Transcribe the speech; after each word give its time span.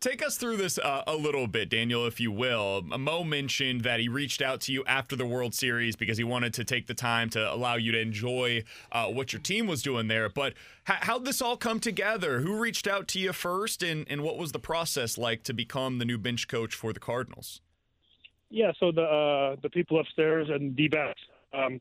Take 0.00 0.24
us 0.24 0.38
through 0.38 0.56
this 0.56 0.78
uh, 0.78 1.02
a 1.06 1.14
little 1.14 1.46
bit, 1.46 1.68
Daniel, 1.68 2.06
if 2.06 2.20
you 2.20 2.32
will. 2.32 2.80
Mo 2.80 3.22
mentioned 3.22 3.82
that 3.82 4.00
he 4.00 4.08
reached 4.08 4.40
out 4.40 4.62
to 4.62 4.72
you 4.72 4.82
after 4.86 5.14
the 5.14 5.26
World 5.26 5.54
Series 5.54 5.94
because 5.94 6.16
he 6.16 6.24
wanted 6.24 6.54
to 6.54 6.64
take 6.64 6.86
the 6.86 6.94
time 6.94 7.28
to 7.30 7.52
allow 7.52 7.74
you 7.74 7.92
to 7.92 8.00
enjoy 8.00 8.64
uh, 8.92 9.08
what 9.08 9.34
your 9.34 9.42
team 9.42 9.66
was 9.66 9.82
doing 9.82 10.08
there. 10.08 10.30
But 10.30 10.54
h- 10.88 11.00
how'd 11.02 11.26
this 11.26 11.42
all 11.42 11.58
come 11.58 11.80
together? 11.80 12.40
Who 12.40 12.58
reached 12.58 12.86
out 12.86 13.08
to 13.08 13.18
you 13.18 13.34
first, 13.34 13.82
and, 13.82 14.06
and 14.08 14.22
what 14.22 14.38
was 14.38 14.52
the 14.52 14.58
process 14.58 15.18
like 15.18 15.42
to 15.42 15.52
become 15.52 15.98
the 15.98 16.06
new 16.06 16.16
bench 16.16 16.48
coach 16.48 16.74
for 16.74 16.94
the 16.94 17.00
Cardinals? 17.00 17.60
Yeah, 18.48 18.72
so 18.80 18.92
the 18.92 19.02
uh, 19.02 19.56
the 19.62 19.68
people 19.68 20.00
upstairs 20.00 20.48
and 20.48 20.74
D-backs 20.74 21.20
um, 21.52 21.78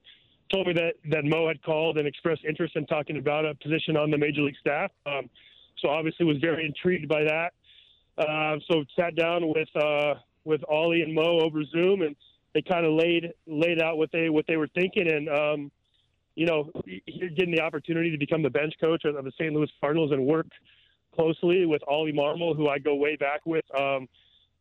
told 0.52 0.68
me 0.68 0.74
that, 0.74 0.96
that 1.10 1.24
Mo 1.24 1.48
had 1.48 1.64
called 1.64 1.98
and 1.98 2.06
expressed 2.06 2.44
interest 2.44 2.76
in 2.76 2.86
talking 2.86 3.16
about 3.16 3.46
a 3.46 3.56
position 3.56 3.96
on 3.96 4.12
the 4.12 4.18
major 4.18 4.42
league 4.42 4.58
staff. 4.60 4.92
Um, 5.06 5.30
so 5.82 5.88
obviously 5.88 6.26
was 6.26 6.40
very 6.40 6.66
intrigued 6.66 7.08
by 7.08 7.24
that. 7.24 7.54
Uh, 8.20 8.58
so 8.70 8.84
sat 8.96 9.16
down 9.16 9.48
with 9.48 9.70
uh, 9.76 10.16
with 10.44 10.62
Ollie 10.70 11.02
and 11.02 11.14
Mo 11.14 11.40
over 11.40 11.64
Zoom, 11.66 12.02
and 12.02 12.16
they 12.54 12.62
kind 12.62 12.86
of 12.86 12.94
laid 12.94 13.32
laid 13.48 13.82
out 13.82 13.98
what 13.98 14.12
they 14.12 14.30
what 14.30 14.46
they 14.48 14.58
were 14.58 14.68
thinking, 14.76 15.10
and 15.10 15.30
um, 15.30 15.72
you 16.36 16.46
know, 16.46 16.72
getting 17.18 17.54
the 17.54 17.62
opportunity 17.62 18.12
to 18.12 18.18
become 18.18 18.42
the 18.42 18.50
bench 18.50 18.74
coach 18.80 19.04
of 19.04 19.14
the 19.24 19.32
St. 19.38 19.54
Louis 19.54 19.70
Cardinals 19.82 20.12
and 20.12 20.26
work 20.26 20.48
closely 21.14 21.66
with 21.66 21.82
Ollie 21.88 22.14
Marmol, 22.14 22.56
who 22.56 22.70
I 22.70 22.80
go 22.80 22.96
way 22.96 23.18
back 23.18 23.42
with, 23.46 23.66
um, 23.78 24.08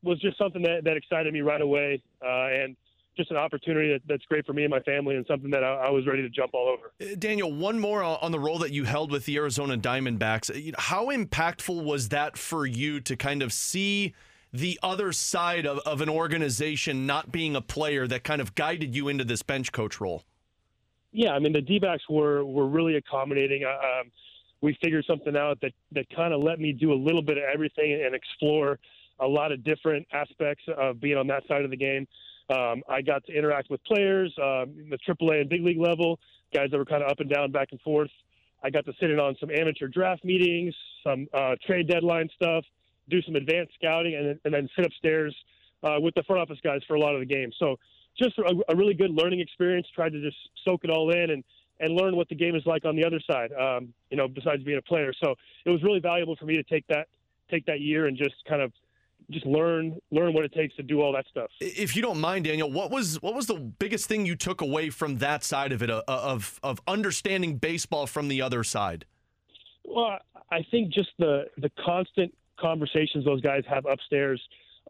was 0.03 0.19
just 0.21 0.39
something 0.39 0.63
that, 0.63 0.83
that 0.85 0.97
excited 0.97 1.33
me 1.33 1.41
right 1.41 1.61
away, 1.61 2.03
uh, 2.21 2.49
and 2.51 2.77
just 3.19 3.31
an 3.31 3.37
opportunity 3.37 3.93
that, 3.93 4.01
that's 4.09 4.25
great 4.25 4.47
for 4.47 4.55
me 4.55 4.65
and 4.65 4.71
my 4.71 4.81
family, 4.81 5.17
and 5.17 5.27
something 5.27 5.51
that 5.51 5.63
I, 5.63 5.75
I, 5.75 5.91
was 5.91 6.07
ready 6.07 6.23
to 6.23 6.31
jump 6.31 6.55
all 6.55 6.69
over. 6.69 6.93
Uh, 7.01 7.15
Daniel, 7.19 7.53
one 7.53 7.79
more 7.79 8.03
on 8.03 8.33
the 8.33 8.39
role 8.39 8.59
that 8.61 8.73
you 8.73 8.85
held 8.85 9.11
with 9.11 9.27
the 9.27 9.37
Arizona 9.37 9.77
Diamondbacks. 9.77 10.51
Uh, 10.51 10.75
how 10.79 11.07
impactful 11.07 11.85
was 11.85 12.09
that 12.09 12.39
for 12.39 12.65
you 12.65 13.01
to 13.01 13.17
kind 13.17 13.43
of 13.43 13.53
see? 13.53 14.15
the 14.51 14.81
other 14.83 15.13
side 15.13 15.67
of, 15.67 15.79
of 15.81 16.01
an 16.01 16.09
organization 16.09 17.07
not 17.07 17.31
being 17.31 17.55
a 17.55 17.61
player 17.61 18.07
that 18.07 18.25
kind 18.25 18.41
of 18.41 18.55
guided 18.55 18.95
you 18.95 19.09
into 19.09 19.23
this 19.23 19.43
bench 19.43 19.73
coach 19.73 20.01
role? 20.01 20.25
Yeah, 21.13 21.33
I 21.33 21.39
mean 21.39 21.53
the 21.53 21.61
D-backs 21.61 22.05
were 22.09 22.45
were 22.45 22.67
really 22.67 22.97
accommodating. 22.97 23.65
Um, 23.65 24.11
we 24.61 24.77
figured 24.83 25.05
something 25.07 25.37
out 25.37 25.61
that 25.63 25.73
that 25.93 26.07
kind 26.15 26.35
of 26.35 26.43
let 26.43 26.61
me 26.61 26.73
do 26.73 26.93
a 26.93 26.95
little 26.95 27.23
bit 27.23 27.39
of 27.39 27.45
everything 27.53 28.03
and 28.05 28.15
explore 28.15 28.79
a 29.21 29.27
lot 29.27 29.53
of 29.53 29.65
different 29.65 30.07
aspects 30.13 30.65
of 30.77 31.01
being 31.01 31.17
on 31.17 31.27
that 31.29 31.47
side 31.49 31.65
of 31.65 31.71
the 31.71 31.77
game. 31.77 32.07
Um, 32.51 32.83
I 32.89 33.03
got 33.03 33.25
to 33.27 33.33
interact 33.33 33.71
with 33.71 33.83
players, 33.85 34.33
um, 34.39 34.75
the 34.91 34.99
AAA 35.07 35.43
and 35.43 35.51
big 35.51 35.63
league 35.63 35.79
level, 35.79 36.19
guys 36.55 36.71
that 36.71 36.79
were 36.79 36.85
kind 36.85 37.03
of 37.03 37.11
up 37.11 37.21
and 37.21 37.29
down, 37.29 37.53
back 37.53 37.69
and 37.73 37.81
forth. 37.83 38.11
I 38.63 38.71
got 38.71 38.85
to 38.87 38.93
sit 38.99 39.11
in 39.11 39.21
on 39.21 39.37
some 39.39 39.51
amateur 39.51 39.87
draft 39.87 40.25
meetings, 40.25 40.75
some 41.05 41.29
uh, 41.33 41.55
trade 41.67 41.89
deadline 41.89 42.29
stuff, 42.35 42.65
do 43.09 43.23
some 43.23 43.37
advanced 43.37 43.73
scouting, 43.75 44.15
and, 44.15 44.39
and 44.45 44.55
then 44.55 44.69
sit 44.75 44.87
upstairs 44.87 45.35
uh, 45.83 45.97
with 46.01 46.15
the 46.15 46.23
front 46.25 46.43
office 46.43 46.59
guys 46.63 46.81
for 46.89 46.95
a 46.95 47.01
lot 47.01 47.15
of 47.15 47.21
the 47.21 47.27
games. 47.27 47.55
So 47.59 47.77
just 48.19 48.37
a, 48.39 48.55
a, 48.69 48.77
really 48.77 48.95
good 48.95 49.13
learning 49.13 49.41
experience. 49.41 49.87
Tried 49.95 50.13
to 50.13 50.21
just 50.21 50.37
soak 50.65 50.85
it 50.85 50.91
all 50.91 51.11
in 51.13 51.31
and 51.31 51.45
and 51.81 51.95
learn 51.95 52.17
what 52.17 52.29
the 52.29 52.35
game 52.35 52.57
is 52.57 52.67
like 52.67 52.85
on 52.85 52.97
the 52.97 53.05
other 53.05 53.21
side. 53.31 53.53
Um, 53.53 53.95
you 54.11 54.17
know, 54.17 54.27
besides 54.27 54.65
being 54.65 54.79
a 54.79 54.83
player. 54.83 55.13
So 55.23 55.37
it 55.65 55.71
was 55.71 55.83
really 55.85 56.01
valuable 56.01 56.35
for 56.35 56.45
me 56.45 56.57
to 56.57 56.65
take 56.65 56.87
that 56.89 57.07
take 57.51 57.65
that 57.67 57.81
year 57.81 58.07
and 58.07 58.17
just 58.17 58.35
kind 58.49 58.61
of 58.61 58.73
just 59.31 59.47
learn 59.47 59.99
learn 60.11 60.33
what 60.33 60.45
it 60.45 60.53
takes 60.53 60.75
to 60.77 60.83
do 60.83 61.01
all 61.01 61.13
that 61.13 61.27
stuff. 61.31 61.51
If 61.61 61.95
you 61.95 62.03
don't 62.03 62.21
mind, 62.21 62.45
Daniel, 62.45 62.71
what 62.71 62.91
was 62.91 63.21
what 63.23 63.35
was 63.35 63.47
the 63.47 63.55
biggest 63.55 64.07
thing 64.07 64.27
you 64.27 64.37
took 64.37 64.61
away 64.61 64.91
from 64.91 65.19
that 65.19 65.45
side 65.45 65.73
of 65.73 65.83
it 65.83 65.91
uh, 65.91 66.03
of 66.07 66.59
of 66.63 66.81
understanding 66.87 67.57
baseball 67.57 68.07
from 68.07 68.29
the 68.29 68.43
other 68.43 68.65
side? 68.65 69.05
Well, 69.85 70.19
I 70.51 70.65
think 70.71 70.93
just 70.93 71.11
the 71.19 71.47
the 71.59 71.71
constant 71.85 72.35
conversations 72.59 73.25
those 73.25 73.41
guys 73.41 73.63
have 73.69 73.87
upstairs 73.87 74.41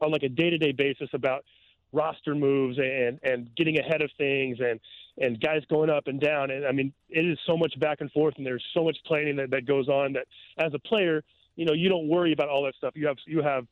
on 0.00 0.10
like 0.10 0.22
a 0.22 0.28
day 0.28 0.50
to 0.50 0.58
day 0.58 0.72
basis 0.72 1.08
about 1.12 1.44
roster 1.92 2.34
moves 2.34 2.78
and 2.78 3.18
and 3.22 3.54
getting 3.56 3.78
ahead 3.78 4.02
of 4.02 4.10
things 4.18 4.58
and 4.60 4.78
and 5.18 5.40
guys 5.40 5.62
going 5.68 5.90
up 5.90 6.06
and 6.06 6.20
down 6.20 6.50
and 6.50 6.66
I 6.66 6.72
mean 6.72 6.92
it 7.08 7.24
is 7.24 7.38
so 7.46 7.56
much 7.56 7.78
back 7.80 8.00
and 8.00 8.10
forth 8.12 8.34
and 8.36 8.46
there's 8.46 8.64
so 8.74 8.84
much 8.84 8.96
planning 9.06 9.36
that, 9.36 9.50
that 9.50 9.66
goes 9.66 9.88
on 9.88 10.12
that 10.14 10.26
as 10.58 10.72
a 10.74 10.78
player 10.78 11.22
you 11.56 11.64
know 11.64 11.72
you 11.72 11.88
don't 11.88 12.08
worry 12.08 12.32
about 12.32 12.48
all 12.48 12.64
that 12.64 12.74
stuff 12.76 12.92
you 12.94 13.06
have 13.06 13.16
you 13.26 13.42
have 13.42 13.66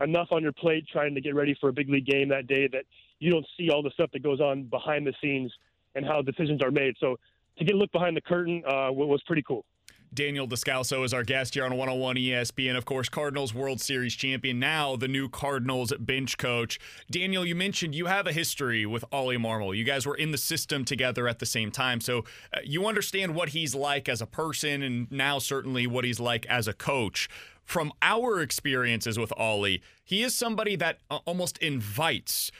enough 0.00 0.28
on 0.30 0.42
your 0.42 0.52
plate 0.52 0.86
trying 0.90 1.14
to 1.14 1.20
get 1.20 1.34
ready 1.34 1.56
for 1.60 1.68
a 1.68 1.72
big 1.72 1.88
league 1.88 2.06
game 2.06 2.28
that 2.28 2.46
day 2.46 2.68
that 2.68 2.84
you 3.18 3.30
don't 3.30 3.46
see 3.56 3.70
all 3.70 3.82
the 3.82 3.90
stuff 3.90 4.10
that 4.12 4.22
goes 4.22 4.40
on 4.40 4.64
behind 4.64 5.06
the 5.06 5.12
scenes 5.22 5.52
and 5.94 6.04
how 6.04 6.22
decisions 6.22 6.62
are 6.62 6.70
made. 6.70 6.94
So 7.00 7.16
to 7.58 7.64
get 7.64 7.74
a 7.74 7.78
look 7.78 7.92
behind 7.92 8.16
the 8.16 8.20
curtain 8.20 8.62
uh, 8.66 8.90
was 8.92 9.22
pretty 9.26 9.42
cool. 9.42 9.64
Daniel 10.12 10.48
Descalso 10.48 11.04
is 11.04 11.14
our 11.14 11.22
guest 11.22 11.54
here 11.54 11.64
on 11.64 11.70
101 11.70 12.16
ESPN. 12.16 12.76
Of 12.76 12.84
course, 12.84 13.08
Cardinals 13.08 13.54
World 13.54 13.80
Series 13.80 14.16
champion, 14.16 14.58
now 14.58 14.96
the 14.96 15.06
new 15.06 15.28
Cardinals 15.28 15.92
bench 16.00 16.36
coach. 16.36 16.80
Daniel, 17.08 17.46
you 17.46 17.54
mentioned 17.54 17.94
you 17.94 18.06
have 18.06 18.26
a 18.26 18.32
history 18.32 18.84
with 18.86 19.04
Ollie 19.12 19.36
Marmol. 19.36 19.76
You 19.76 19.84
guys 19.84 20.06
were 20.06 20.16
in 20.16 20.32
the 20.32 20.38
system 20.38 20.84
together 20.84 21.28
at 21.28 21.38
the 21.38 21.46
same 21.46 21.70
time. 21.70 22.00
So 22.00 22.24
uh, 22.52 22.58
you 22.64 22.86
understand 22.86 23.36
what 23.36 23.50
he's 23.50 23.72
like 23.72 24.08
as 24.08 24.20
a 24.20 24.26
person 24.26 24.82
and 24.82 25.10
now 25.12 25.38
certainly 25.38 25.86
what 25.86 26.04
he's 26.04 26.18
like 26.18 26.44
as 26.46 26.66
a 26.66 26.72
coach 26.72 27.28
from 27.70 27.92
our 28.02 28.40
experiences 28.40 29.16
with 29.16 29.32
Ollie, 29.36 29.80
he 30.04 30.24
is 30.24 30.34
somebody 30.34 30.74
that 30.76 30.98
uh, 31.08 31.20
almost 31.24 31.56
invites, 31.58 32.50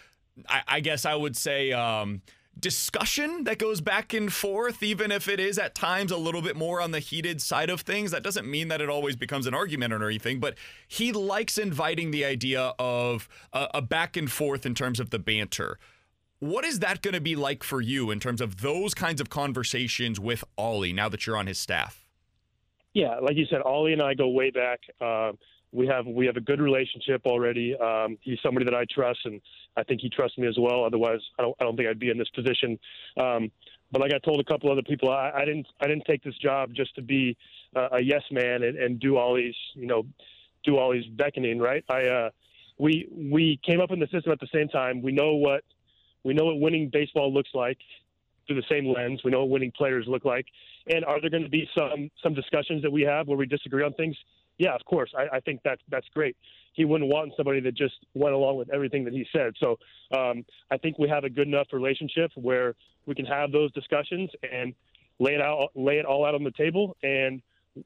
I, 0.48 0.62
I 0.68 0.80
guess 0.80 1.04
I 1.04 1.16
would 1.16 1.36
say, 1.36 1.72
um, 1.72 2.22
discussion 2.58 3.42
that 3.44 3.58
goes 3.58 3.80
back 3.80 4.14
and 4.14 4.32
forth, 4.32 4.84
even 4.84 5.10
if 5.10 5.26
it 5.28 5.40
is 5.40 5.58
at 5.58 5.74
times 5.74 6.12
a 6.12 6.16
little 6.16 6.42
bit 6.42 6.54
more 6.54 6.80
on 6.80 6.92
the 6.92 7.00
heated 7.00 7.42
side 7.42 7.70
of 7.70 7.80
things. 7.80 8.12
That 8.12 8.22
doesn't 8.22 8.48
mean 8.48 8.68
that 8.68 8.80
it 8.80 8.88
always 8.88 9.16
becomes 9.16 9.48
an 9.48 9.54
argument 9.54 9.92
or 9.92 10.06
anything, 10.06 10.38
but 10.38 10.54
he 10.86 11.10
likes 11.12 11.58
inviting 11.58 12.12
the 12.12 12.24
idea 12.24 12.72
of 12.78 13.28
a, 13.52 13.68
a 13.74 13.82
back 13.82 14.16
and 14.16 14.30
forth 14.30 14.64
in 14.64 14.76
terms 14.76 15.00
of 15.00 15.10
the 15.10 15.18
banter. 15.18 15.78
What 16.38 16.64
is 16.64 16.78
that 16.78 17.02
going 17.02 17.14
to 17.14 17.20
be 17.20 17.34
like 17.34 17.64
for 17.64 17.80
you 17.80 18.12
in 18.12 18.20
terms 18.20 18.40
of 18.40 18.60
those 18.60 18.94
kinds 18.94 19.20
of 19.20 19.28
conversations 19.28 20.20
with 20.20 20.44
Ollie 20.56 20.92
now 20.92 21.08
that 21.08 21.26
you're 21.26 21.36
on 21.36 21.48
his 21.48 21.58
staff? 21.58 21.99
Yeah, 22.92 23.18
like 23.20 23.36
you 23.36 23.46
said, 23.50 23.60
Ollie 23.62 23.92
and 23.92 24.02
I 24.02 24.14
go 24.14 24.28
way 24.28 24.50
back. 24.50 24.80
Uh, 25.00 25.32
we 25.72 25.86
have 25.86 26.06
we 26.06 26.26
have 26.26 26.36
a 26.36 26.40
good 26.40 26.60
relationship 26.60 27.22
already. 27.24 27.76
Um, 27.76 28.18
he's 28.22 28.38
somebody 28.42 28.64
that 28.64 28.74
I 28.74 28.84
trust, 28.92 29.20
and 29.24 29.40
I 29.76 29.84
think 29.84 30.00
he 30.00 30.10
trusts 30.10 30.36
me 30.36 30.48
as 30.48 30.56
well. 30.58 30.84
Otherwise, 30.84 31.20
I 31.38 31.42
don't 31.42 31.56
I 31.60 31.64
don't 31.64 31.76
think 31.76 31.88
I'd 31.88 32.00
be 32.00 32.10
in 32.10 32.18
this 32.18 32.28
position. 32.30 32.78
Um, 33.16 33.52
but 33.92 34.00
like 34.00 34.12
I 34.12 34.18
told 34.18 34.40
a 34.40 34.44
couple 34.44 34.70
other 34.70 34.82
people, 34.82 35.10
I, 35.10 35.30
I 35.34 35.44
didn't 35.44 35.66
I 35.80 35.86
didn't 35.86 36.04
take 36.06 36.24
this 36.24 36.36
job 36.38 36.70
just 36.74 36.94
to 36.96 37.02
be 37.02 37.36
uh, 37.76 37.88
a 37.92 38.00
yes 38.00 38.22
man 38.32 38.64
and, 38.64 38.76
and 38.76 38.98
do 38.98 39.16
all 39.16 39.36
these 39.36 39.54
you 39.74 39.86
know 39.86 40.04
do 40.64 40.76
all 40.76 40.92
these 40.92 41.06
beckoning. 41.06 41.60
Right? 41.60 41.84
I 41.88 42.06
uh, 42.06 42.30
we 42.78 43.08
we 43.12 43.60
came 43.64 43.80
up 43.80 43.92
in 43.92 44.00
the 44.00 44.08
system 44.08 44.32
at 44.32 44.40
the 44.40 44.48
same 44.52 44.68
time. 44.68 45.02
We 45.02 45.12
know 45.12 45.34
what 45.34 45.62
we 46.24 46.34
know 46.34 46.46
what 46.46 46.58
winning 46.58 46.90
baseball 46.92 47.32
looks 47.32 47.50
like 47.54 47.78
through 48.50 48.60
the 48.60 48.66
same 48.68 48.92
lens. 48.92 49.20
We 49.24 49.30
know 49.30 49.40
what 49.40 49.50
winning 49.50 49.72
players 49.76 50.06
look 50.08 50.24
like. 50.24 50.46
And 50.92 51.04
are 51.04 51.20
there 51.20 51.30
going 51.30 51.44
to 51.44 51.48
be 51.48 51.68
some 51.78 52.10
some 52.22 52.34
discussions 52.34 52.82
that 52.82 52.90
we 52.90 53.02
have 53.02 53.28
where 53.28 53.38
we 53.38 53.46
disagree 53.46 53.84
on 53.84 53.92
things? 53.92 54.16
Yeah, 54.58 54.74
of 54.74 54.84
course. 54.84 55.12
I, 55.16 55.36
I 55.36 55.40
think 55.40 55.60
that's 55.64 55.80
that's 55.88 56.06
great. 56.12 56.36
He 56.72 56.84
wouldn't 56.84 57.10
want 57.10 57.32
somebody 57.36 57.60
that 57.60 57.76
just 57.76 57.94
went 58.14 58.34
along 58.34 58.56
with 58.56 58.70
everything 58.70 59.04
that 59.04 59.12
he 59.12 59.24
said. 59.32 59.52
So 59.60 59.78
um, 60.16 60.44
I 60.70 60.78
think 60.78 60.98
we 60.98 61.08
have 61.08 61.24
a 61.24 61.30
good 61.30 61.46
enough 61.46 61.68
relationship 61.72 62.32
where 62.34 62.74
we 63.06 63.14
can 63.14 63.24
have 63.26 63.52
those 63.52 63.72
discussions 63.72 64.30
and 64.50 64.74
lay 65.18 65.34
it 65.34 65.40
out, 65.40 65.68
lay 65.74 65.98
it 65.98 66.04
all 66.04 66.24
out 66.24 66.34
on 66.34 66.42
the 66.42 66.52
table. 66.52 66.96
And 67.02 67.40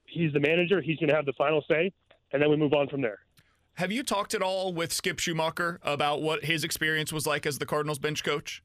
he's 0.07 0.33
the 0.33 0.41
manager; 0.41 0.81
he's 0.81 0.99
going 0.99 1.11
to 1.11 1.15
have 1.15 1.27
the 1.27 1.35
final 1.35 1.63
say, 1.69 1.93
and 2.33 2.41
then 2.41 2.49
we 2.49 2.57
move 2.57 2.73
on 2.73 2.89
from 2.89 3.03
there. 3.03 3.19
Have 3.75 3.93
you 3.93 4.03
talked 4.03 4.35
at 4.35 4.41
all 4.41 4.73
with 4.73 4.93
Skip 4.93 5.19
Schumaker 5.19 5.79
about 5.83 6.23
what 6.23 6.45
his 6.45 6.65
experience 6.65 7.13
was 7.13 7.27
like 7.27 7.45
as 7.45 7.59
the 7.59 7.67
Cardinals 7.67 7.99
bench 7.99 8.25
coach? 8.25 8.63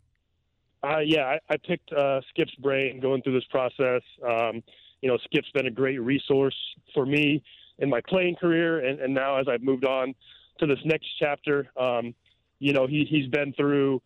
Uh, 0.83 0.99
yeah, 0.99 1.25
I, 1.25 1.53
I 1.53 1.57
picked 1.57 1.91
uh, 1.91 2.21
Skip's 2.29 2.55
brain 2.55 2.99
going 2.99 3.21
through 3.21 3.33
this 3.33 3.47
process. 3.49 4.01
Um, 4.25 4.63
you 5.01 5.09
know, 5.09 5.17
Skip's 5.25 5.49
been 5.53 5.67
a 5.67 5.71
great 5.71 6.01
resource 6.01 6.55
for 6.93 7.05
me 7.05 7.43
in 7.79 7.89
my 7.89 8.01
playing 8.07 8.35
career, 8.35 8.85
and, 8.85 8.99
and 8.99 9.13
now 9.13 9.37
as 9.37 9.47
I've 9.47 9.61
moved 9.61 9.85
on 9.85 10.13
to 10.59 10.65
this 10.65 10.79
next 10.85 11.07
chapter. 11.19 11.69
Um, 11.77 12.13
you 12.59 12.73
know, 12.73 12.87
he 12.87 13.05
he's 13.09 13.27
been 13.27 13.53
through, 13.53 14.01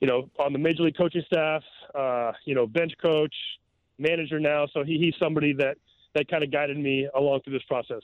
you 0.00 0.06
know, 0.06 0.30
on 0.38 0.52
the 0.52 0.58
major 0.58 0.82
league 0.82 0.96
coaching 0.96 1.22
staff, 1.26 1.62
uh, 1.94 2.32
you 2.44 2.54
know, 2.54 2.66
bench 2.66 2.92
coach, 3.00 3.34
manager 3.98 4.40
now. 4.40 4.66
So 4.72 4.82
he, 4.82 4.98
he's 4.98 5.14
somebody 5.18 5.52
that 5.54 5.76
that 6.14 6.28
kind 6.28 6.42
of 6.42 6.50
guided 6.50 6.78
me 6.78 7.08
along 7.14 7.40
through 7.42 7.54
this 7.54 7.62
process. 7.68 8.02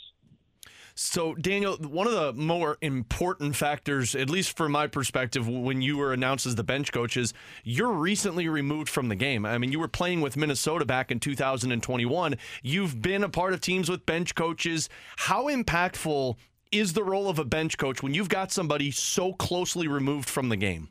So, 1.00 1.36
Daniel, 1.36 1.76
one 1.76 2.08
of 2.08 2.12
the 2.12 2.32
more 2.32 2.76
important 2.80 3.54
factors, 3.54 4.16
at 4.16 4.28
least 4.28 4.56
from 4.56 4.72
my 4.72 4.88
perspective, 4.88 5.46
when 5.46 5.80
you 5.80 5.96
were 5.96 6.12
announced 6.12 6.44
as 6.44 6.56
the 6.56 6.64
bench 6.64 6.90
coach, 6.90 7.16
is 7.16 7.32
you're 7.62 7.92
recently 7.92 8.48
removed 8.48 8.88
from 8.88 9.08
the 9.08 9.14
game. 9.14 9.46
I 9.46 9.58
mean, 9.58 9.70
you 9.70 9.78
were 9.78 9.86
playing 9.86 10.22
with 10.22 10.36
Minnesota 10.36 10.84
back 10.84 11.12
in 11.12 11.20
2021. 11.20 12.34
You've 12.64 13.00
been 13.00 13.22
a 13.22 13.28
part 13.28 13.52
of 13.52 13.60
teams 13.60 13.88
with 13.88 14.06
bench 14.06 14.34
coaches. 14.34 14.88
How 15.18 15.44
impactful 15.44 16.34
is 16.72 16.94
the 16.94 17.04
role 17.04 17.28
of 17.28 17.38
a 17.38 17.44
bench 17.44 17.78
coach 17.78 18.02
when 18.02 18.12
you've 18.12 18.28
got 18.28 18.50
somebody 18.50 18.90
so 18.90 19.34
closely 19.34 19.86
removed 19.86 20.28
from 20.28 20.48
the 20.48 20.56
game? 20.56 20.88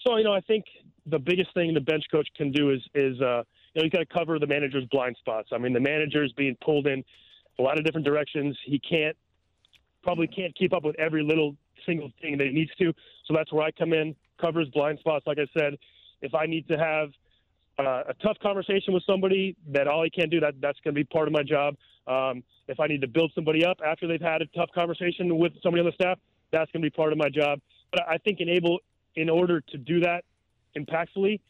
So, 0.00 0.16
you 0.16 0.24
know, 0.24 0.32
I 0.32 0.40
think 0.40 0.64
the 1.04 1.18
biggest 1.18 1.52
thing 1.52 1.74
the 1.74 1.80
bench 1.80 2.04
coach 2.10 2.28
can 2.38 2.52
do 2.52 2.70
is, 2.70 2.80
is 2.94 3.20
uh, 3.20 3.42
you 3.74 3.82
know, 3.82 3.84
you 3.84 3.90
got 3.90 3.98
to 3.98 4.06
cover 4.06 4.38
the 4.38 4.46
manager's 4.46 4.86
blind 4.90 5.16
spots. 5.20 5.50
I 5.52 5.58
mean, 5.58 5.74
the 5.74 5.80
manager 5.80 6.24
is 6.24 6.32
being 6.32 6.56
pulled 6.64 6.86
in 6.86 7.04
a 7.58 7.62
lot 7.62 7.78
of 7.78 7.84
different 7.84 8.06
directions. 8.06 8.56
He 8.64 8.78
can't 8.78 9.16
probably 10.02 10.26
can't 10.26 10.56
keep 10.56 10.72
up 10.72 10.84
with 10.84 10.98
every 10.98 11.22
little 11.22 11.56
single 11.86 12.10
thing 12.20 12.38
that 12.38 12.46
he 12.46 12.52
needs 12.52 12.70
to. 12.78 12.92
So 13.26 13.34
that's 13.34 13.52
where 13.52 13.64
I 13.64 13.70
come 13.70 13.92
in, 13.92 14.14
covers 14.40 14.68
blind 14.68 14.98
spots. 14.98 15.26
Like 15.26 15.38
I 15.38 15.46
said, 15.58 15.76
if 16.22 16.34
I 16.34 16.46
need 16.46 16.66
to 16.68 16.78
have 16.78 17.10
uh, 17.78 18.04
a 18.08 18.14
tough 18.22 18.38
conversation 18.42 18.94
with 18.94 19.02
somebody 19.06 19.56
that 19.68 19.88
Ollie 19.88 20.10
can't 20.10 20.30
do, 20.30 20.40
that 20.40 20.54
that's 20.60 20.78
going 20.80 20.94
to 20.94 20.98
be 20.98 21.04
part 21.04 21.28
of 21.28 21.32
my 21.32 21.42
job. 21.42 21.76
Um, 22.06 22.42
if 22.68 22.80
I 22.80 22.86
need 22.86 23.00
to 23.02 23.08
build 23.08 23.32
somebody 23.34 23.64
up 23.64 23.78
after 23.86 24.06
they've 24.06 24.20
had 24.20 24.42
a 24.42 24.46
tough 24.46 24.70
conversation 24.74 25.38
with 25.38 25.52
somebody 25.62 25.80
on 25.80 25.86
the 25.86 25.92
staff, 25.92 26.18
that's 26.52 26.70
going 26.72 26.82
to 26.82 26.86
be 26.86 26.90
part 26.90 27.12
of 27.12 27.18
my 27.18 27.28
job. 27.28 27.60
But 27.92 28.02
I 28.08 28.18
think 28.18 28.40
enable 28.40 28.78
in 29.16 29.28
order 29.28 29.60
to 29.60 29.78
do 29.78 30.00
that 30.00 30.24
impactfully, 30.76 31.40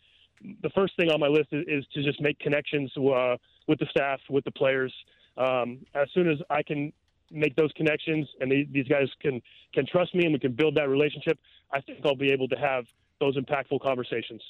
the 0.62 0.70
first 0.70 0.97
thing 0.97 1.11
on 1.11 1.20
my 1.20 1.26
list 1.26 1.49
is, 1.52 1.64
is 1.69 1.85
to 1.94 2.02
just 2.02 2.20
make 2.20 2.38
connections 2.38 2.91
uh, 2.97 3.37
with 3.69 3.79
the 3.79 3.87
staff, 3.91 4.20
with 4.29 4.44
the 4.44 4.50
players. 4.50 4.93
Um, 5.40 5.78
as 5.94 6.08
soon 6.12 6.31
as 6.31 6.38
I 6.50 6.62
can 6.62 6.92
make 7.31 7.56
those 7.56 7.72
connections 7.72 8.28
and 8.40 8.50
they, 8.50 8.69
these 8.70 8.87
guys 8.88 9.08
can 9.20 9.40
can 9.72 9.87
trust 9.87 10.14
me 10.14 10.25
and 10.25 10.32
we 10.32 10.38
can 10.38 10.52
build 10.52 10.75
that 10.76 10.88
relationship, 10.88 11.38
I 11.72 11.81
think 11.81 12.00
I'll 12.04 12.14
be 12.14 12.31
able 12.31 12.48
to 12.48 12.56
have 12.56 12.84
those 13.20 13.37
impactful 13.37 13.81
conversations. 13.81 14.42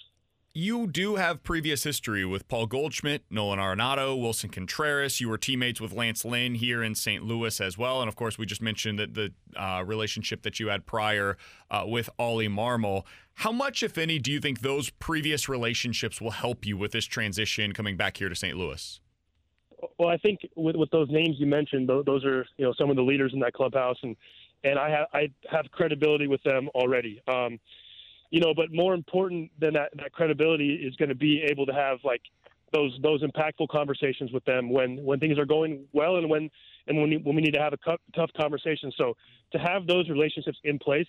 You 0.52 0.88
do 0.88 1.14
have 1.14 1.44
previous 1.44 1.84
history 1.84 2.24
with 2.24 2.48
Paul 2.48 2.66
Goldschmidt, 2.66 3.22
Nolan 3.30 3.60
Arenado, 3.60 4.20
Willson 4.20 4.50
Contreras. 4.50 5.20
You 5.20 5.28
were 5.28 5.38
teammates 5.38 5.80
with 5.80 5.92
Lance 5.92 6.24
Lynn 6.24 6.56
here 6.56 6.82
in 6.82 6.96
St. 6.96 7.22
Louis 7.22 7.60
as 7.60 7.78
well. 7.78 8.00
And 8.00 8.08
of 8.08 8.16
course, 8.16 8.36
we 8.36 8.46
just 8.46 8.60
mentioned 8.60 8.98
that 8.98 9.14
the 9.14 9.32
uh, 9.56 9.84
relationship 9.86 10.42
that 10.42 10.58
you 10.58 10.66
had 10.66 10.86
prior 10.86 11.36
uh, 11.70 11.84
with 11.86 12.10
Ollie 12.18 12.48
Marmol. 12.48 13.04
How 13.34 13.52
much, 13.52 13.84
if 13.84 13.96
any, 13.96 14.18
do 14.18 14.32
you 14.32 14.40
think 14.40 14.60
those 14.60 14.90
previous 14.90 15.48
relationships 15.48 16.20
will 16.20 16.32
help 16.32 16.66
you 16.66 16.76
with 16.76 16.90
this 16.90 17.04
transition 17.04 17.72
coming 17.72 17.96
back 17.96 18.16
here 18.16 18.28
to 18.28 18.34
St. 18.34 18.56
Louis? 18.56 19.00
Well, 20.00 20.08
I 20.08 20.16
think 20.16 20.40
with, 20.56 20.76
with 20.76 20.90
those 20.90 21.10
names 21.10 21.36
you 21.38 21.44
mentioned, 21.44 21.86
those 21.86 22.24
are 22.24 22.46
you 22.56 22.64
know 22.64 22.72
some 22.78 22.88
of 22.88 22.96
the 22.96 23.02
leaders 23.02 23.32
in 23.34 23.40
that 23.40 23.52
clubhouse, 23.52 23.98
and 24.02 24.16
and 24.64 24.78
I 24.78 24.88
have 24.88 25.06
I 25.12 25.28
have 25.52 25.70
credibility 25.72 26.26
with 26.26 26.42
them 26.42 26.70
already. 26.74 27.20
Um, 27.28 27.60
you 28.30 28.40
know, 28.40 28.54
but 28.56 28.72
more 28.72 28.94
important 28.94 29.50
than 29.60 29.74
that, 29.74 29.90
that 29.96 30.12
credibility 30.12 30.76
is 30.76 30.96
going 30.96 31.10
to 31.10 31.14
be 31.14 31.42
able 31.42 31.66
to 31.66 31.74
have 31.74 31.98
like 32.02 32.22
those 32.72 32.98
those 33.02 33.22
impactful 33.22 33.68
conversations 33.68 34.32
with 34.32 34.42
them 34.46 34.70
when 34.70 35.04
when 35.04 35.20
things 35.20 35.38
are 35.38 35.44
going 35.44 35.84
well 35.92 36.16
and 36.16 36.30
when 36.30 36.48
and 36.86 36.98
when 36.98 37.12
when 37.22 37.36
we 37.36 37.42
need 37.42 37.52
to 37.52 37.60
have 37.60 37.74
a 37.74 37.76
cu- 37.76 38.02
tough 38.16 38.30
conversation. 38.40 38.90
So 38.96 39.12
to 39.52 39.58
have 39.58 39.86
those 39.86 40.08
relationships 40.08 40.56
in 40.64 40.78
place, 40.78 41.08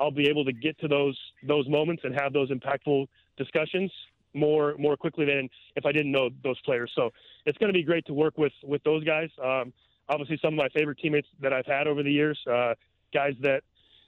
I'll 0.00 0.10
be 0.10 0.28
able 0.28 0.44
to 0.44 0.52
get 0.52 0.76
to 0.80 0.88
those 0.88 1.16
those 1.46 1.68
moments 1.68 2.02
and 2.04 2.12
have 2.20 2.32
those 2.32 2.50
impactful 2.50 3.06
discussions 3.36 3.92
more 4.34 4.74
more 4.78 4.96
quickly 4.96 5.24
than 5.24 5.48
if 5.76 5.86
I 5.86 5.92
didn't 5.92 6.12
know 6.12 6.28
those 6.42 6.60
players. 6.62 6.90
So 6.94 7.10
it's 7.46 7.56
going 7.58 7.72
to 7.72 7.78
be 7.78 7.82
great 7.82 8.04
to 8.06 8.14
work 8.14 8.36
with 8.36 8.52
with 8.62 8.82
those 8.84 9.04
guys. 9.04 9.30
Um, 9.42 9.72
obviously, 10.08 10.38
some 10.42 10.54
of 10.54 10.58
my 10.58 10.68
favorite 10.70 10.98
teammates 10.98 11.28
that 11.40 11.52
I've 11.52 11.66
had 11.66 11.86
over 11.86 12.02
the 12.02 12.12
years, 12.12 12.38
uh, 12.50 12.74
guys 13.12 13.34
that 13.40 13.62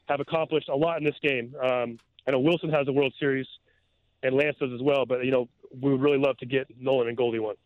have 0.09 0.21
accomplished 0.21 0.69
a 0.69 0.77
lot 0.77 0.99
in 0.99 1.05
this 1.05 1.17
game. 1.23 1.55
Um, 1.61 1.99
I 2.27 2.33
know 2.33 2.41
Willson 2.41 2.73
has 2.73 2.89
a 2.89 2.93
World 2.93 3.15
Series, 3.19 3.47
and 4.23 4.35
Lance 4.35 4.57
does 4.59 4.73
as 4.73 4.83
well. 4.83 5.07
But 5.07 5.25
you 5.25 5.31
know, 5.31 5.49
we 5.81 5.91
would 5.93 6.01
really 6.01 6.19
love 6.19 6.37
to 6.39 6.47
get 6.47 6.67
Nolan 6.79 7.09
and 7.09 7.17
Goldie 7.17 7.39
one. 7.39 7.57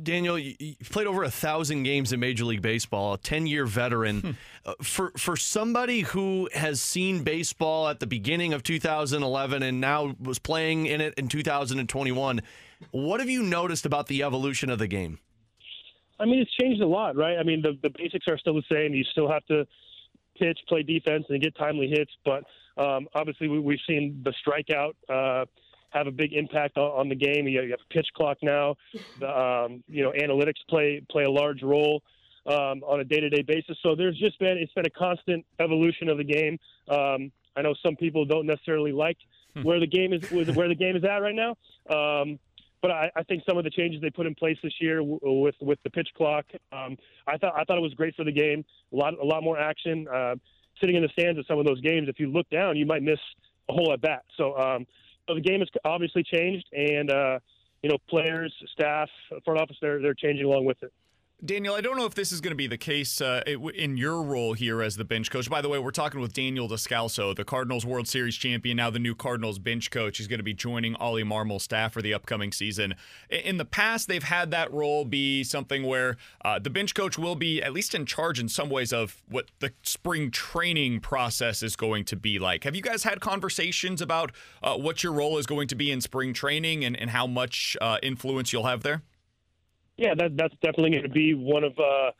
Daniel, 0.00 0.38
you, 0.38 0.76
played 0.84 1.08
over 1.08 1.24
a 1.24 1.30
thousand 1.30 1.82
games 1.82 2.12
in 2.12 2.20
Major 2.20 2.44
League 2.44 2.62
Baseball, 2.62 3.14
a 3.14 3.18
ten-year 3.18 3.66
veteran. 3.66 4.20
Hmm. 4.20 4.30
Uh, 4.64 4.74
for 4.82 5.12
for 5.16 5.36
somebody 5.36 6.00
who 6.00 6.48
has 6.54 6.80
seen 6.80 7.24
baseball 7.24 7.88
at 7.88 7.98
the 7.98 8.06
beginning 8.06 8.52
of 8.52 8.62
2011 8.62 9.62
and 9.62 9.80
now 9.80 10.14
was 10.20 10.38
playing 10.38 10.86
in 10.86 11.00
it 11.00 11.14
in 11.14 11.28
2021, 11.28 12.40
what 12.92 13.20
have 13.20 13.28
you 13.28 13.42
noticed 13.42 13.84
about 13.84 14.06
the 14.06 14.22
evolution 14.22 14.70
of 14.70 14.78
the 14.78 14.86
game? 14.86 15.18
I 16.20 16.26
mean, 16.26 16.40
it's 16.40 16.54
changed 16.60 16.82
a 16.82 16.86
lot, 16.86 17.16
right? 17.16 17.38
I 17.38 17.42
mean, 17.42 17.62
the 17.62 17.76
the 17.82 17.90
basics 17.96 18.26
are 18.28 18.38
still 18.38 18.54
the 18.54 18.62
same. 18.70 18.94
You 18.94 19.04
still 19.04 19.30
have 19.30 19.44
to 19.46 19.66
pitch, 20.38 20.58
play 20.68 20.82
defense, 20.82 21.24
and 21.28 21.42
get 21.42 21.56
timely 21.56 21.88
hits. 21.88 22.12
But 22.24 22.44
um, 22.76 23.08
obviously, 23.14 23.48
we, 23.48 23.74
have 23.74 23.80
seen 23.88 24.22
the 24.24 24.32
strikeout. 24.46 24.94
Uh, 25.08 25.46
have 25.90 26.06
a 26.06 26.10
big 26.10 26.32
impact 26.32 26.78
on, 26.78 26.90
on 27.00 27.08
the 27.08 27.14
game. 27.14 27.46
You, 27.46 27.62
you, 27.62 27.70
have 27.70 27.80
a 27.80 27.92
pitch 27.92 28.08
clock 28.14 28.38
now. 28.42 28.76
The, 29.18 29.28
um, 29.28 29.84
you 29.88 30.02
know, 30.02 30.12
analytics 30.12 30.60
play 30.68 31.02
play 31.10 31.24
a 31.24 31.30
large 31.30 31.62
role 31.62 32.02
um, 32.46 32.82
on 32.84 33.00
a 33.00 33.04
day 33.04 33.20
to 33.20 33.28
day 33.28 33.42
basis. 33.42 33.76
So 33.82 33.94
there's 33.94 34.18
just 34.18 34.38
been 34.38 34.56
it's 34.58 34.72
been 34.72 34.86
a 34.86 34.90
constant 34.90 35.44
evolution 35.58 36.08
of 36.08 36.18
the 36.18 36.24
game. 36.24 36.58
Um, 36.88 37.32
I 37.56 37.62
know 37.62 37.74
some 37.84 37.96
people 37.96 38.24
don't 38.24 38.46
necessarily 38.46 38.92
like 38.92 39.18
hmm. 39.54 39.62
where 39.62 39.80
the 39.80 39.86
game 39.86 40.12
is 40.12 40.30
where 40.30 40.68
the 40.68 40.74
game 40.74 40.96
is 40.96 41.04
at 41.04 41.18
right 41.18 41.34
now. 41.34 41.56
Um, 41.88 42.38
but 42.82 42.90
I, 42.90 43.10
I, 43.14 43.22
think 43.24 43.42
some 43.46 43.58
of 43.58 43.64
the 43.64 43.70
changes 43.70 44.00
they 44.00 44.08
put 44.08 44.26
in 44.26 44.34
place 44.34 44.56
this 44.62 44.72
year 44.80 45.02
with 45.02 45.54
with 45.60 45.78
the 45.84 45.90
pitch 45.90 46.08
clock, 46.16 46.46
um, 46.72 46.96
I 47.26 47.36
thought 47.36 47.54
I 47.54 47.64
thought 47.64 47.76
it 47.76 47.82
was 47.82 47.94
great 47.94 48.14
for 48.14 48.24
the 48.24 48.32
game. 48.32 48.64
A 48.92 48.96
lot 48.96 49.14
a 49.20 49.24
lot 49.24 49.42
more 49.42 49.58
action. 49.58 50.08
Uh, 50.08 50.36
sitting 50.80 50.96
in 50.96 51.02
the 51.02 51.08
stands 51.10 51.38
of 51.38 51.44
some 51.46 51.58
of 51.58 51.66
those 51.66 51.80
games, 51.82 52.08
if 52.08 52.18
you 52.18 52.28
look 52.28 52.48
down, 52.48 52.76
you 52.76 52.86
might 52.86 53.02
miss 53.02 53.18
a 53.68 53.72
whole 53.72 53.92
at 53.92 54.00
bat. 54.00 54.24
So 54.38 54.56
um, 54.56 54.86
so 55.30 55.34
the 55.34 55.40
game 55.40 55.60
has 55.60 55.68
obviously 55.84 56.24
changed, 56.24 56.66
and 56.72 57.10
uh, 57.10 57.38
you 57.82 57.90
know, 57.90 57.98
players, 58.08 58.52
staff, 58.72 59.08
front 59.44 59.60
office, 59.60 59.76
they're 59.80 60.02
they're 60.02 60.14
changing 60.14 60.44
along 60.44 60.64
with 60.64 60.82
it. 60.82 60.92
Daniel, 61.42 61.74
I 61.74 61.80
don't 61.80 61.96
know 61.96 62.04
if 62.04 62.14
this 62.14 62.32
is 62.32 62.42
going 62.42 62.50
to 62.50 62.56
be 62.56 62.66
the 62.66 62.76
case 62.76 63.18
uh, 63.22 63.42
in 63.74 63.96
your 63.96 64.22
role 64.22 64.52
here 64.52 64.82
as 64.82 64.96
the 64.96 65.06
bench 65.06 65.30
coach. 65.30 65.48
By 65.48 65.62
the 65.62 65.70
way, 65.70 65.78
we're 65.78 65.90
talking 65.90 66.20
with 66.20 66.34
Daniel 66.34 66.68
Descalso, 66.68 67.34
the 67.34 67.44
Cardinals 67.44 67.86
World 67.86 68.06
Series 68.06 68.36
champion, 68.36 68.76
now 68.76 68.90
the 68.90 68.98
new 68.98 69.14
Cardinals 69.14 69.58
bench 69.58 69.90
coach. 69.90 70.18
He's 70.18 70.28
going 70.28 70.38
to 70.38 70.44
be 70.44 70.52
joining 70.52 70.96
Ollie 70.96 71.24
Marmol's 71.24 71.62
staff 71.62 71.94
for 71.94 72.02
the 72.02 72.12
upcoming 72.12 72.52
season. 72.52 72.94
In 73.30 73.56
the 73.56 73.64
past, 73.64 74.06
they've 74.06 74.22
had 74.22 74.50
that 74.50 74.70
role 74.70 75.06
be 75.06 75.42
something 75.42 75.84
where 75.84 76.18
uh, 76.44 76.58
the 76.58 76.68
bench 76.68 76.94
coach 76.94 77.16
will 77.16 77.36
be 77.36 77.62
at 77.62 77.72
least 77.72 77.94
in 77.94 78.04
charge 78.04 78.38
in 78.38 78.50
some 78.50 78.68
ways 78.68 78.92
of 78.92 79.22
what 79.26 79.46
the 79.60 79.72
spring 79.82 80.30
training 80.30 81.00
process 81.00 81.62
is 81.62 81.74
going 81.74 82.04
to 82.04 82.16
be 82.16 82.38
like. 82.38 82.64
Have 82.64 82.76
you 82.76 82.82
guys 82.82 83.04
had 83.04 83.20
conversations 83.20 84.02
about 84.02 84.32
uh, 84.62 84.76
what 84.76 85.02
your 85.02 85.14
role 85.14 85.38
is 85.38 85.46
going 85.46 85.68
to 85.68 85.74
be 85.74 85.90
in 85.90 86.02
spring 86.02 86.34
training 86.34 86.84
and, 86.84 86.94
and 87.00 87.10
how 87.10 87.26
much 87.26 87.78
uh, 87.80 87.96
influence 88.02 88.52
you'll 88.52 88.66
have 88.66 88.82
there? 88.82 89.00
Yeah, 90.00 90.14
that, 90.16 90.34
that's 90.34 90.54
definitely 90.62 90.92
going 90.92 91.02
to 91.02 91.10
be 91.10 91.34
one 91.34 91.62
of 91.62 91.78
uh, 91.78 92.10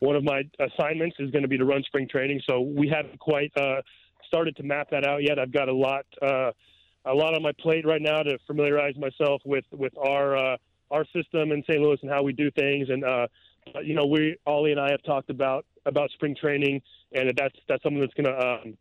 one 0.00 0.16
of 0.16 0.22
my 0.22 0.42
assignments 0.60 1.16
is 1.18 1.30
going 1.30 1.40
to 1.40 1.48
be 1.48 1.56
to 1.56 1.64
run 1.64 1.82
spring 1.84 2.06
training. 2.06 2.42
So 2.46 2.60
we 2.60 2.92
haven't 2.94 3.18
quite 3.18 3.50
uh, 3.56 3.80
started 4.28 4.54
to 4.56 4.62
map 4.62 4.90
that 4.90 5.06
out 5.06 5.22
yet. 5.22 5.38
I've 5.38 5.50
got 5.50 5.70
a 5.70 5.72
lot 5.72 6.04
uh, 6.20 6.50
a 7.06 7.14
lot 7.14 7.34
on 7.34 7.42
my 7.42 7.52
plate 7.58 7.86
right 7.86 8.02
now 8.02 8.22
to 8.22 8.36
familiarize 8.46 8.96
myself 8.98 9.40
with 9.46 9.64
with 9.70 9.96
our 9.96 10.36
uh, 10.36 10.56
our 10.90 11.06
system 11.06 11.52
in 11.52 11.62
St. 11.62 11.80
Louis 11.80 11.96
and 12.02 12.10
how 12.10 12.22
we 12.22 12.34
do 12.34 12.50
things. 12.50 12.90
And 12.90 13.02
uh, 13.02 13.28
you 13.82 13.94
know, 13.94 14.04
we 14.04 14.36
Ollie 14.46 14.72
and 14.72 14.80
I 14.80 14.90
have 14.90 15.02
talked 15.02 15.30
about 15.30 15.64
about 15.86 16.10
spring 16.10 16.36
training, 16.38 16.82
and 17.14 17.32
that's 17.34 17.56
that's 17.66 17.82
something 17.82 18.00
that's 18.00 18.12
going 18.12 18.26
to 18.26 18.46
um, 18.46 18.76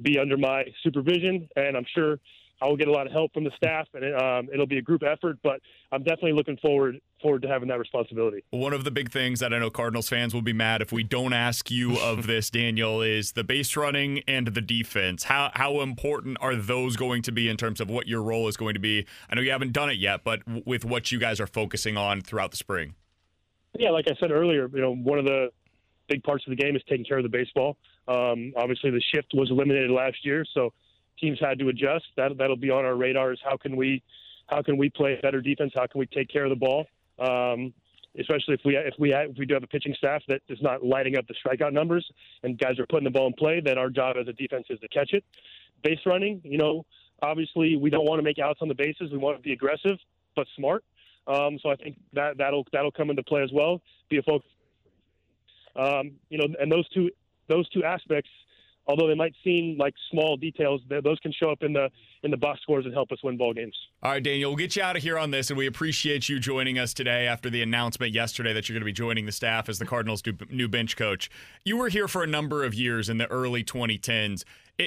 be 0.00 0.18
under 0.18 0.38
my 0.38 0.64
supervision. 0.82 1.50
And 1.56 1.76
I'm 1.76 1.86
sure 1.94 2.18
I 2.62 2.66
will 2.66 2.76
get 2.76 2.88
a 2.88 2.92
lot 2.92 3.06
of 3.06 3.12
help 3.12 3.32
from 3.32 3.44
the 3.44 3.50
staff, 3.56 3.86
and 3.94 4.04
it, 4.04 4.14
um, 4.14 4.48
it'll 4.52 4.66
be 4.66 4.78
a 4.78 4.82
group 4.82 5.02
effort. 5.02 5.38
But 5.42 5.60
I'm 5.92 6.02
definitely 6.02 6.32
looking 6.32 6.56
forward 6.58 7.00
forward 7.22 7.42
to 7.42 7.48
having 7.48 7.68
that 7.68 7.78
responsibility. 7.78 8.42
One 8.50 8.72
of 8.72 8.84
the 8.84 8.90
big 8.90 9.10
things 9.10 9.40
that 9.40 9.52
I 9.52 9.58
know 9.58 9.70
Cardinals 9.70 10.08
fans 10.08 10.32
will 10.32 10.42
be 10.42 10.52
mad 10.52 10.80
if 10.80 10.92
we 10.92 11.02
don't 11.02 11.32
ask 11.32 11.70
you 11.70 11.98
of 11.98 12.26
this, 12.26 12.50
Daniel, 12.50 13.02
is 13.02 13.32
the 13.32 13.44
base 13.44 13.76
running 13.76 14.22
and 14.26 14.48
the 14.48 14.60
defense. 14.60 15.24
How 15.24 15.50
how 15.54 15.80
important 15.80 16.38
are 16.40 16.54
those 16.54 16.96
going 16.96 17.22
to 17.22 17.32
be 17.32 17.48
in 17.48 17.56
terms 17.56 17.80
of 17.80 17.88
what 17.88 18.06
your 18.06 18.22
role 18.22 18.48
is 18.48 18.56
going 18.56 18.74
to 18.74 18.80
be? 18.80 19.06
I 19.28 19.34
know 19.34 19.42
you 19.42 19.50
haven't 19.50 19.72
done 19.72 19.90
it 19.90 19.98
yet, 19.98 20.24
but 20.24 20.40
with 20.66 20.84
what 20.84 21.10
you 21.10 21.18
guys 21.18 21.40
are 21.40 21.46
focusing 21.46 21.96
on 21.96 22.20
throughout 22.20 22.50
the 22.50 22.56
spring. 22.56 22.94
Yeah, 23.78 23.90
like 23.90 24.06
I 24.08 24.14
said 24.18 24.30
earlier, 24.30 24.68
you 24.72 24.80
know, 24.80 24.94
one 24.94 25.18
of 25.18 25.24
the 25.24 25.50
big 26.08 26.22
parts 26.24 26.44
of 26.46 26.50
the 26.50 26.56
game 26.56 26.76
is 26.76 26.82
taking 26.88 27.04
care 27.04 27.18
of 27.18 27.22
the 27.22 27.30
baseball. 27.30 27.76
Um, 28.08 28.52
obviously, 28.56 28.90
the 28.90 29.02
shift 29.14 29.28
was 29.32 29.50
eliminated 29.50 29.90
last 29.90 30.16
year, 30.24 30.44
so 30.52 30.72
teams 31.20 31.38
had 31.40 31.58
to 31.58 31.68
adjust. 31.68 32.04
That 32.16 32.36
that'll 32.38 32.56
be 32.56 32.70
on 32.70 32.84
our 32.84 32.96
radar. 32.96 33.32
Is 33.32 33.38
how 33.44 33.56
can 33.56 33.76
we 33.76 34.02
how 34.46 34.62
can 34.62 34.76
we 34.76 34.90
play 34.90 35.18
better 35.22 35.40
defense? 35.40 35.72
How 35.74 35.86
can 35.86 35.98
we 35.98 36.06
take 36.06 36.28
care 36.28 36.44
of 36.44 36.50
the 36.50 36.56
ball? 36.56 36.86
Um, 37.18 37.72
especially 38.18 38.54
if 38.54 38.60
we 38.64 38.76
if 38.76 38.94
we 38.98 39.12
if 39.12 39.36
we 39.38 39.46
do 39.46 39.54
have 39.54 39.62
a 39.62 39.68
pitching 39.68 39.94
staff 39.96 40.22
that 40.28 40.40
is 40.48 40.58
not 40.60 40.84
lighting 40.84 41.16
up 41.16 41.26
the 41.28 41.34
strikeout 41.34 41.72
numbers 41.72 42.06
and 42.42 42.58
guys 42.58 42.78
are 42.78 42.86
putting 42.86 43.04
the 43.04 43.10
ball 43.10 43.26
in 43.26 43.32
play, 43.34 43.60
then 43.64 43.78
our 43.78 43.90
job 43.90 44.16
as 44.20 44.26
a 44.28 44.32
defense 44.32 44.66
is 44.70 44.80
to 44.80 44.88
catch 44.88 45.12
it. 45.12 45.24
Base 45.82 46.00
running, 46.04 46.40
you 46.44 46.58
know, 46.58 46.84
obviously 47.22 47.76
we 47.76 47.90
don't 47.90 48.04
want 48.04 48.18
to 48.18 48.22
make 48.22 48.38
outs 48.38 48.60
on 48.62 48.68
the 48.68 48.74
bases. 48.74 49.10
We 49.12 49.18
want 49.18 49.36
to 49.36 49.42
be 49.42 49.52
aggressive 49.52 49.98
but 50.36 50.46
smart. 50.56 50.84
Um, 51.26 51.58
so 51.62 51.70
I 51.70 51.76
think 51.76 51.98
that 52.14 52.38
that'll 52.38 52.66
that'll 52.72 52.92
come 52.92 53.10
into 53.10 53.22
play 53.22 53.42
as 53.42 53.50
well. 53.52 53.80
Be 54.08 54.18
a 54.18 54.22
focus. 54.22 54.50
Um, 55.76 56.12
you 56.28 56.38
know, 56.38 56.46
and 56.58 56.70
those 56.70 56.88
two 56.88 57.10
those 57.48 57.68
two 57.70 57.84
aspects 57.84 58.30
although 58.86 59.06
they 59.06 59.14
might 59.14 59.34
seem 59.44 59.76
like 59.78 59.94
small 60.10 60.36
details, 60.36 60.80
those 60.88 61.18
can 61.20 61.32
show 61.32 61.50
up 61.50 61.62
in 61.62 61.72
the 61.72 61.88
in 62.22 62.30
the 62.30 62.36
box 62.36 62.60
scores 62.60 62.84
and 62.84 62.92
help 62.92 63.10
us 63.12 63.18
win 63.22 63.38
ball 63.38 63.54
games. 63.54 63.74
All 64.02 64.10
right, 64.10 64.22
Daniel, 64.22 64.50
we'll 64.50 64.58
get 64.58 64.76
you 64.76 64.82
out 64.82 64.96
of 64.96 65.02
here 65.02 65.18
on 65.18 65.30
this, 65.30 65.50
and 65.50 65.56
we 65.56 65.66
appreciate 65.66 66.28
you 66.28 66.38
joining 66.38 66.78
us 66.78 66.92
today 66.92 67.26
after 67.26 67.48
the 67.48 67.62
announcement 67.62 68.12
yesterday 68.12 68.52
that 68.52 68.68
you're 68.68 68.74
going 68.74 68.82
to 68.82 68.86
be 68.86 68.92
joining 68.92 69.24
the 69.24 69.32
staff 69.32 69.68
as 69.68 69.78
the 69.78 69.86
Cardinals' 69.86 70.22
new 70.50 70.68
bench 70.68 70.96
coach. 70.96 71.30
You 71.64 71.78
were 71.78 71.88
here 71.88 72.08
for 72.08 72.22
a 72.22 72.26
number 72.26 72.62
of 72.62 72.74
years 72.74 73.08
in 73.08 73.16
the 73.16 73.26
early 73.30 73.64
2010s. 73.64 74.44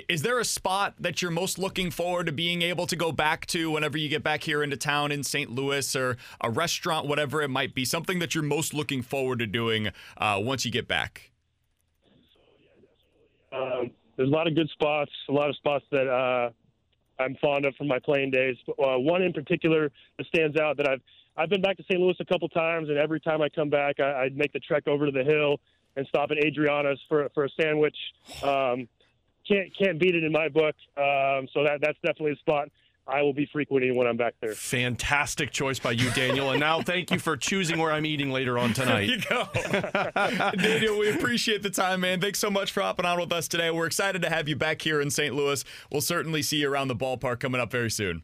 Is 0.09 0.23
there 0.23 0.39
a 0.39 0.45
spot 0.45 0.95
that 0.99 1.21
you're 1.21 1.29
most 1.29 1.59
looking 1.59 1.91
forward 1.91 2.25
to 2.25 2.31
being 2.31 2.63
able 2.63 2.87
to 2.87 2.95
go 2.95 3.11
back 3.11 3.45
to 3.47 3.69
whenever 3.69 3.97
you 3.97 4.09
get 4.09 4.23
back 4.23 4.43
here 4.43 4.63
into 4.63 4.75
town 4.75 5.11
in 5.11 5.23
St. 5.23 5.51
Louis 5.51 5.95
or 5.95 6.17
a 6.41 6.49
restaurant, 6.49 7.07
whatever 7.07 7.43
it 7.43 7.49
might 7.49 7.75
be? 7.75 7.85
Something 7.85 8.17
that 8.19 8.33
you're 8.33 8.43
most 8.43 8.73
looking 8.73 9.03
forward 9.03 9.39
to 9.39 9.45
doing 9.45 9.89
uh, 10.17 10.39
once 10.41 10.65
you 10.65 10.71
get 10.71 10.87
back? 10.87 11.32
Um, 13.53 13.91
there's 14.17 14.29
a 14.29 14.31
lot 14.31 14.47
of 14.47 14.55
good 14.55 14.69
spots, 14.69 15.11
a 15.29 15.31
lot 15.31 15.49
of 15.49 15.55
spots 15.55 15.85
that 15.91 16.07
uh, 16.07 16.49
I'm 17.21 17.35
fond 17.41 17.65
of 17.65 17.75
from 17.75 17.87
my 17.87 17.99
playing 17.99 18.31
days. 18.31 18.55
But, 18.65 18.73
uh, 18.73 18.99
one 18.99 19.21
in 19.21 19.33
particular 19.33 19.91
that 20.17 20.27
stands 20.27 20.57
out 20.57 20.77
that 20.77 20.87
I've 20.89 21.01
I've 21.35 21.49
been 21.49 21.61
back 21.61 21.77
to 21.77 21.83
St. 21.83 21.99
Louis 21.99 22.15
a 22.19 22.25
couple 22.25 22.47
times, 22.49 22.89
and 22.89 22.97
every 22.97 23.19
time 23.19 23.41
I 23.41 23.49
come 23.49 23.69
back, 23.69 23.99
I, 23.99 24.03
I 24.03 24.29
make 24.35 24.53
the 24.53 24.59
trek 24.59 24.87
over 24.87 25.07
to 25.07 25.11
the 25.11 25.23
hill 25.23 25.59
and 25.95 26.05
stop 26.07 26.29
at 26.31 26.37
Adriana's 26.37 26.99
for 27.09 27.29
for 27.33 27.45
a 27.45 27.49
sandwich. 27.59 27.97
Um, 28.43 28.87
can't 29.47 29.75
can't 29.77 29.99
beat 29.99 30.15
it 30.15 30.23
in 30.23 30.31
my 30.31 30.49
book. 30.49 30.75
Um, 30.97 31.47
so 31.53 31.63
that 31.63 31.79
that's 31.81 31.97
definitely 32.03 32.33
a 32.33 32.37
spot. 32.37 32.69
I 33.05 33.21
will 33.21 33.33
be 33.33 33.45
frequenting 33.51 33.95
when 33.95 34.07
I'm 34.07 34.15
back 34.15 34.35
there. 34.41 34.53
Fantastic 34.53 35.51
choice 35.51 35.77
by 35.77 35.91
you, 35.91 36.09
Daniel. 36.11 36.51
And 36.51 36.61
now 36.61 36.81
thank 36.81 37.11
you 37.11 37.19
for 37.19 37.35
choosing 37.35 37.77
where 37.77 37.91
I'm 37.91 38.05
eating 38.05 38.31
later 38.31 38.57
on 38.57 38.73
tonight. 38.73 39.07
There 39.07 39.15
you 39.15 39.21
go. 39.29 40.51
Daniel, 40.57 40.97
we 40.97 41.09
appreciate 41.09 41.63
the 41.63 41.69
time, 41.69 42.01
man. 42.01 42.21
Thanks 42.21 42.39
so 42.39 42.49
much 42.49 42.71
for 42.71 42.81
hopping 42.81 43.05
on 43.05 43.19
with 43.19 43.33
us 43.33 43.49
today. 43.49 43.69
We're 43.71 43.87
excited 43.87 44.21
to 44.21 44.29
have 44.29 44.47
you 44.47 44.55
back 44.55 44.81
here 44.81 45.01
in 45.01 45.09
St. 45.09 45.35
Louis. 45.35 45.65
We'll 45.91 46.01
certainly 46.01 46.41
see 46.41 46.57
you 46.57 46.71
around 46.71 46.87
the 46.87 46.95
ballpark 46.95 47.41
coming 47.41 47.59
up 47.59 47.71
very 47.71 47.91
soon. 47.91 48.23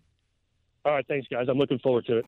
All 0.85 0.93
right, 0.93 1.05
thanks, 1.07 1.27
guys. 1.27 1.47
I'm 1.49 1.57
looking 1.57 1.79
forward 1.79 2.05
to 2.05 2.19
it. 2.19 2.25